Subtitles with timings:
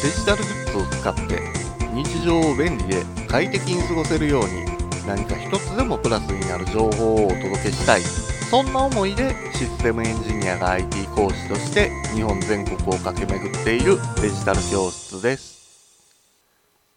[0.00, 1.40] デジタルグッズを使って
[1.92, 4.64] 日常を便利で快適に過ごせるように
[5.08, 8.00] 何か一つでもプラスになる情報をお届けしたい。
[8.02, 16.14] そんな思いでシステムエンジニアが IT 講師として日本全国を駆け巡っているデジタル教室です。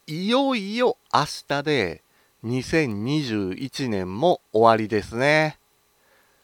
[0.05, 2.03] いよいよ明日で
[2.45, 5.57] 2021年も終わりですね。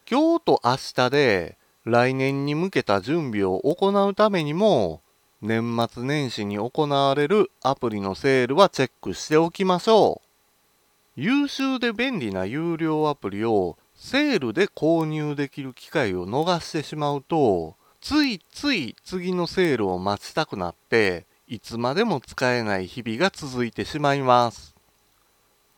[0.10, 5.02] 今日と明日で来年に向けた準備を行うためにも
[5.42, 10.22] 年末年始に行われるアプリのセールはチェックしておきましょ
[11.16, 11.22] う。
[11.22, 24.76] 優秀で便利な有料アプリをセールで購入できる機会を逃してしまうとついつい次のセールを待ちたくなっていつまでも使えない日々が続いてしまいます。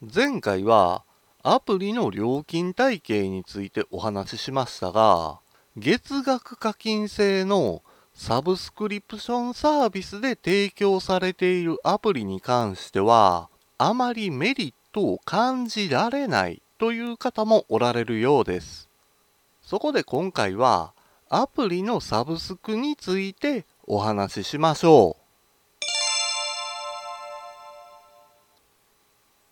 [0.01, 1.03] 前回は
[1.43, 5.39] アプリの料金体系についてお話ししましたが
[5.75, 7.81] 月額課金制の
[8.19, 18.89] サブスクリプションサービスで提供されているアプリに関してはあまりメリットを感じられないという方もおられるようです。
[19.61, 20.91] そこで今回は
[21.29, 25.15] アプリのサブスクについてお話ししましょ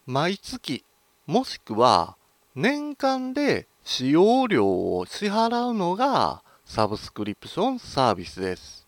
[0.06, 0.12] う。
[0.12, 0.84] 毎月
[1.26, 2.18] もしくは
[2.54, 8.86] 年間で使用料を支払うのがサブスクリプションサービスです。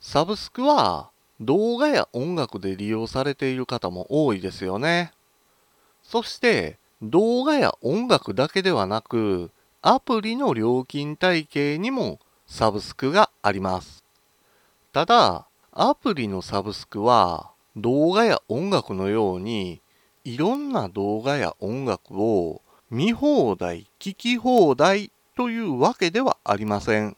[0.00, 5.12] サブスクは動画や音楽で利用されている方も多いですよね。
[6.04, 9.50] そして動画や音楽だけではなく
[9.82, 14.04] アプリの料金体系にもサブスクがあります。
[14.92, 19.82] ただアプリのサブスクは動画や音楽のように
[20.24, 27.16] いろんな動画や音楽を見放題、聞き放題というわけではありません。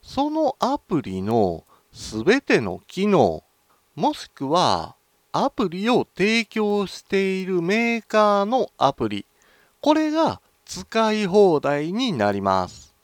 [0.00, 3.44] そのアプリのすべての機能、
[3.94, 4.96] もしくは
[5.30, 9.26] アプリを提供しているメーカーのアプリ、
[9.82, 12.94] これが使い放題になります。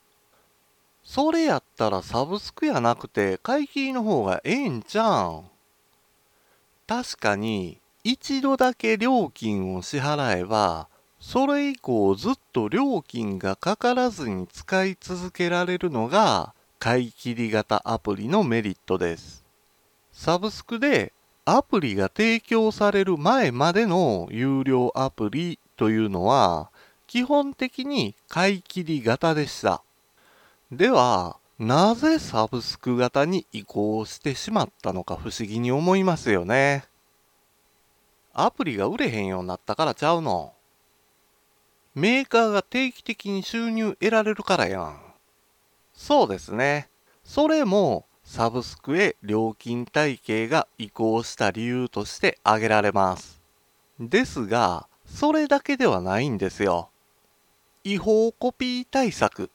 [1.05, 5.43] それやったらサブスクやなくて買い切りの方がええんちゃうん。
[6.87, 10.89] 確かに一度だけ料金を支払えば
[11.21, 19.45] それ以降ずっと料金がかからずに使い続けられるのが買い切り型アプリのメリットです。
[20.13, 21.13] サブスクで
[21.45, 26.71] アプリが提供される前までの有料アプリというのは
[27.07, 29.83] 基本的に買い切り型でした。
[30.73, 36.85] では、なぜサブスク型に移行してしまったのか不思議に思いますよね。
[38.33, 40.55] アプリが売れへんようになったからちゃうの？
[41.95, 45.01] メーカーが定期的に収入得られるからやん。
[45.93, 46.89] そうですね。
[47.25, 53.41] それもサブスクへ料金体系が移行した理由として挙げられます。
[53.99, 56.91] ですが、それだけではないんですよ。
[57.83, 59.51] 違法コピー対策、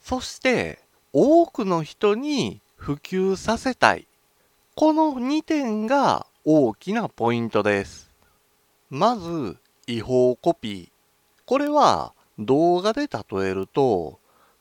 [0.00, 0.78] そして
[1.12, 4.06] 多くの人に普及させたい。
[4.76, 8.10] この2点が大きなポイントです。
[8.90, 9.56] まず、
[9.86, 10.93] 違法コピー。
[11.46, 14.18] これは動画で例えると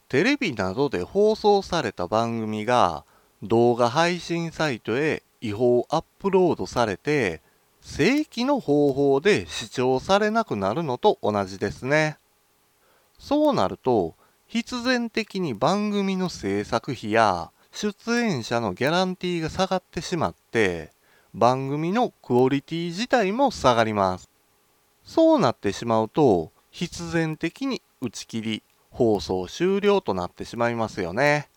[0.10, 3.06] テレビなどで放送された番組が
[3.42, 7.42] 動画配信サイトへ違法アップロードされて
[7.82, 12.18] 正規の方法で視聴されなくなるのと同じですね。
[13.20, 14.16] そうなると
[14.48, 20.92] 必然的に番組の制作費や出演者のギャランティーが下がってしまって
[21.34, 24.30] 番組のクオリティ自体も下がります。
[25.04, 31.48] そうなってしまうと必然的に打ち切り放送終了となってしまいますよね。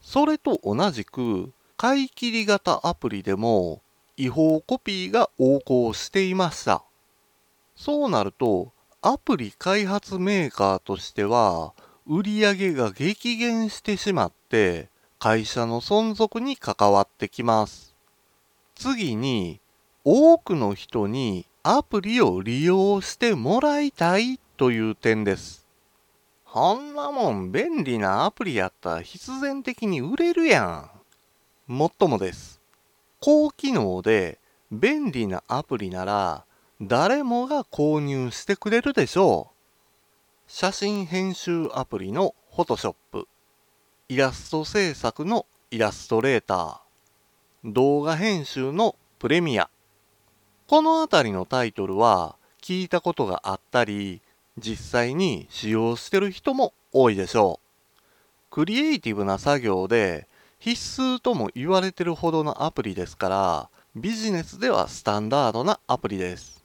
[0.00, 3.82] それと同じく買い切り型アプリでも
[4.16, 6.82] 違法コピーが横行していました。
[7.76, 11.74] そうなるとアプリ開発メーカーとしては
[12.06, 17.94] 売り上げが激減してしまって会社の存続に関わってきます。
[18.74, 19.60] 次に
[20.02, 25.66] 多くの人にアプリを利用してもらいたいという点です。
[26.44, 30.90] こんなもん便利なアプリやったら必然的に売れるやん。
[31.66, 32.60] もっともです。
[33.18, 34.38] 高機能で
[34.70, 36.44] 便利なアプリなら
[36.82, 39.54] 誰もが購入してくれるでしょう。
[40.46, 42.94] 写真編集アプリの Photoshop、
[44.10, 49.70] イラスト制作のイラストレーター、動画編集のプレミア、
[50.66, 54.20] この辺りのタイトルは聞いたことがあったり、
[54.58, 57.64] 実際に使用してる人も多いでしょう。
[58.54, 60.28] クリエイティブな作業で
[60.60, 66.62] 必須とも言われてるほどのアプリですからビジネスではスタンダードなアプリです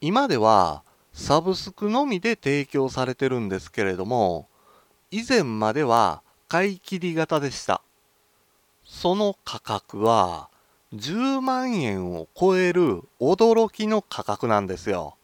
[0.00, 4.46] 今ではサブスクのみで提供されてるんですけれども
[5.10, 7.82] 以前までは買い切り型でした
[8.84, 10.48] その価格は
[10.94, 15.16] 10万円を超える驚きの価格なんですよ。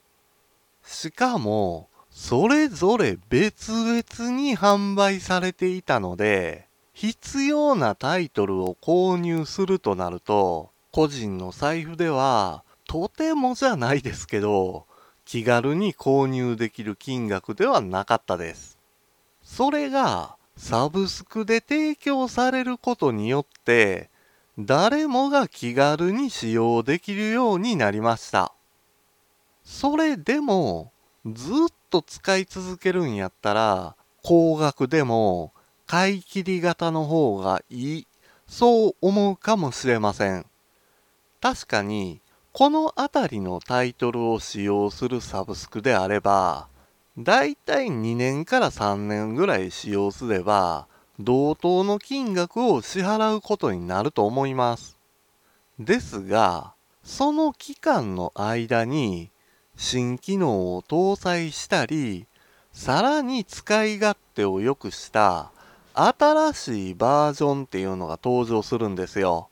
[0.84, 14.86] しかもそれぞれ別々に販売されていたので必要なタイトルを購入するとなると個人の財布ではとてもじゃないですけど
[15.24, 18.78] 気軽に購入できる金額ではなかったです。
[19.42, 24.10] それがサブスクで提供されることによって
[24.58, 28.52] 誰もが気軽に使用できるようになりました。
[29.64, 30.92] それでも
[31.26, 31.54] ずっ
[31.90, 35.52] と使い続けるんやったら高額でも
[35.86, 38.06] 買い切り型の方がいい
[38.46, 40.46] そう思うかもしれません。
[41.40, 42.20] 確かに
[42.52, 46.68] この辺りのタイトルを使用するサブスクであれば
[47.18, 50.86] だいたい2年から3年ぐらい使用すれば
[51.20, 54.96] 同等の金額を支払うことになると思います
[55.78, 56.74] ですが
[57.04, 59.30] その期間の間に
[59.76, 62.26] 新機能を搭載したり、
[62.72, 65.50] さらに使い勝手を良くした
[65.94, 69.48] 新しいバージョンっていうのが登場するんですよ。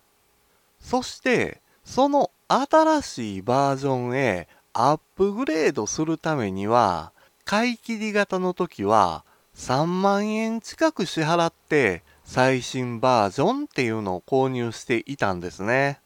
[0.80, 7.12] そして、その新しいバージョンへアップグレードするためには、
[7.44, 9.24] 買い切り型の時は
[9.56, 16.00] 3万円近く支払って最新バージョンっていうのを購入していたんですね。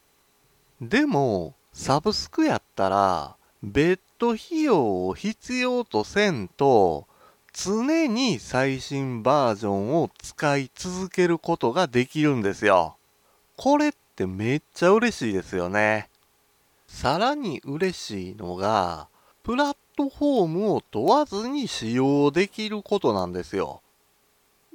[0.81, 7.07] でも、サブスクやったら、別途費用を必要とせんと
[7.53, 12.97] 常に最新バージョンを使い続けることができるんですよ。
[13.57, 16.11] これってめっちゃ嬉しいですよね。
[16.87, 19.09] さらに嬉しいのが、
[19.43, 23.81] プラットフォームを問わずに使用できることなんですよ。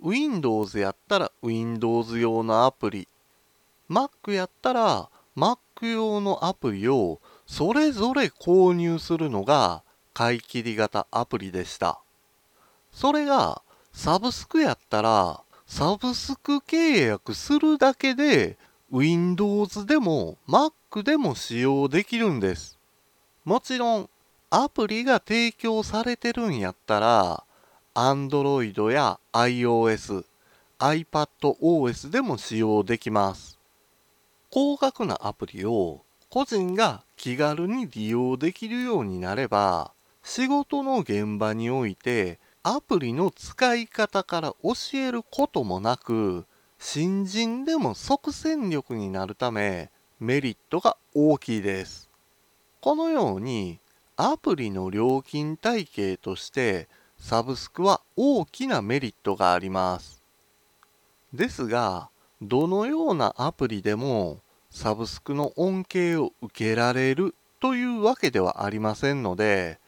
[0.03, 3.07] Windows やったら Windows 用のアプリ、
[3.89, 5.57] Mac やったら Mac
[5.93, 9.83] 用のアプリをそれぞれ購入するのが
[10.13, 11.99] 買い切り型アプリでした。
[12.91, 13.61] それが
[13.93, 18.57] サブスクやったらサブスク契約するだけで
[18.91, 22.79] Windows でも Mac でも使用できるんです。
[23.45, 24.09] もちろん
[24.53, 27.45] アプリが提供されてるんやったら
[27.95, 30.25] Android や iOS、
[30.77, 33.57] iPadOS でも使用できます。
[34.49, 46.45] 高額なアプリを個人が気軽に利用できるようになれば仕事の現場においてアプリの使い方から教えることもなく
[46.77, 52.09] 新人でも即戦力になるためメリットが大きいです
[52.81, 53.79] このように
[54.23, 56.87] アプリの料金体系として
[57.17, 60.21] サブスクは大きなメリットがあります
[61.33, 62.09] ですが
[62.41, 64.39] どのようなアプリでも
[64.71, 69.79] サブスクの恩恵を受けられるというわけではありませんので、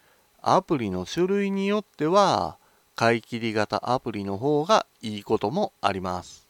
[0.42, 2.58] アプリの種類によっては、
[2.96, 6.48] 買い切り型アプリの方がいいこともあります。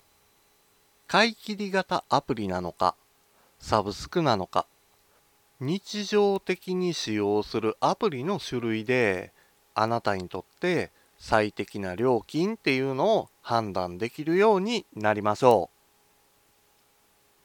[1.08, 2.96] 買い切り型アプリなのか、
[3.60, 4.66] サブスクなのか、
[5.64, 9.32] 日常的に使用するアプリの種類で、
[9.74, 15.70] あなたにとって最適な料金っていうのを判断できるようになりましょ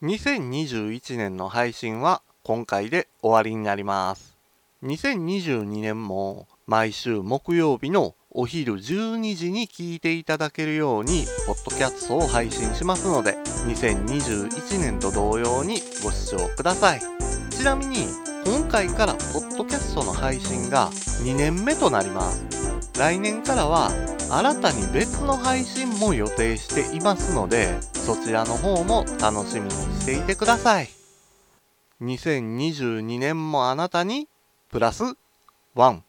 [0.03, 0.07] う。
[0.07, 4.37] 2021年の配信は今回で終わりになります。
[4.83, 17.28] 2022年も毎週木曜日のお昼12時に聞いていただけるように、ポッドキャストを配信しますので、2021年と同様にご視聴ください。
[17.59, 18.07] ちなみに、
[18.47, 20.91] 今回からポッドキャストの配信が
[21.25, 22.45] 2年目となります。
[22.97, 23.91] 来年からは
[24.31, 30.89] 新たに別の配信も予定していますので、そちらの方も楽しみにしていてください。
[32.01, 34.29] 2022年もあなたに
[34.71, 35.03] プラス
[35.75, 36.01] 1